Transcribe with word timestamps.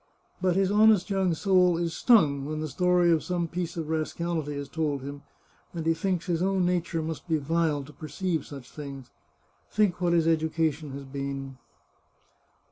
But 0.41 0.55
his 0.55 0.71
honest 0.71 1.11
young 1.11 1.35
soul 1.35 1.77
is 1.77 1.95
stung 1.95 2.43
when 2.45 2.59
the 2.59 2.67
story 2.67 3.11
of 3.11 3.21
some 3.23 3.47
piece 3.47 3.77
of 3.77 3.87
rascality 3.87 4.53
is 4.55 4.67
told 4.67 5.03
him, 5.03 5.21
and 5.75 5.85
he 5.85 5.93
thinks 5.93 6.25
his 6.25 6.41
own 6.41 6.65
nature 6.65 7.03
must 7.03 7.27
be 7.27 7.37
vile 7.37 7.83
to 7.83 7.93
perceive 7.93 8.47
such 8.47 8.71
things. 8.71 9.11
Think 9.69 10.01
what 10.01 10.13
his 10.13 10.27
education 10.27 10.93
has 10.93 11.05
been." 11.05 11.57